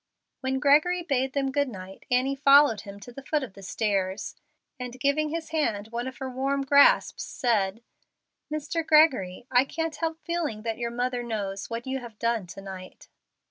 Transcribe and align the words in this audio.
When 0.39 0.57
Gregory 0.57 1.03
bade 1.03 1.33
them 1.33 1.51
good 1.51 1.67
night, 1.69 2.07
Annie 2.09 2.35
followed 2.35 2.81
him 2.81 2.99
to 3.01 3.11
the 3.11 3.21
foot 3.21 3.43
of 3.43 3.53
the 3.53 3.61
stairs, 3.61 4.35
and 4.79 4.99
giving 4.99 5.29
his 5.29 5.49
hand 5.49 5.89
one 5.89 6.07
of 6.07 6.17
her 6.17 6.27
warm 6.27 6.63
grasps, 6.63 7.23
said, 7.23 7.83
"Mr. 8.51 8.83
Gregory, 8.83 9.45
I 9.51 9.63
can't 9.63 9.95
help 9.97 10.17
feeling 10.25 10.63
that 10.63 10.79
your 10.79 10.89
mother 10.89 11.21
knows 11.21 11.69
what 11.69 11.85
you 11.85 11.99
have 11.99 12.17
done 12.17 12.47
to 12.47 12.61
night." 12.61 13.09